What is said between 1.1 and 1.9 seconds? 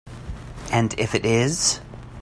it is?